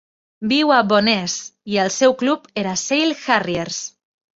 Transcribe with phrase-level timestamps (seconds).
[0.53, 1.37] Viu a Bo'ness
[1.75, 3.85] i el seu club era Sale Harriers.